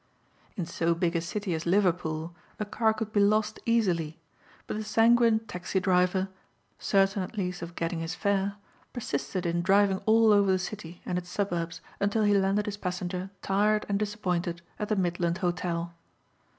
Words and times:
In 0.55 0.65
so 0.65 0.95
big 0.95 1.15
a 1.15 1.21
city 1.21 1.53
as 1.53 1.67
Liverpool 1.67 2.33
a 2.59 2.65
car 2.65 2.91
could 2.91 3.11
be 3.13 3.19
lost 3.19 3.59
easily 3.67 4.19
but 4.65 4.75
the 4.75 4.83
sanguine 4.83 5.41
taxi 5.41 5.79
driver, 5.79 6.27
certain 6.79 7.21
at 7.21 7.37
least 7.37 7.61
of 7.61 7.75
getting 7.75 7.99
his 7.99 8.15
fare, 8.15 8.55
persisted 8.93 9.45
in 9.45 9.61
driving 9.61 9.99
all 10.07 10.31
over 10.33 10.51
the 10.51 10.57
city 10.57 11.03
and 11.05 11.19
its 11.19 11.29
suburbs 11.29 11.81
until 11.99 12.23
he 12.23 12.33
landed 12.33 12.65
his 12.65 12.77
passenger 12.77 13.29
tired 13.43 13.85
and 13.87 13.99
disappointed 13.99 14.63
at 14.79 14.89
the 14.89 14.95
Midland 14.95 15.37
Hotel. 15.37 15.93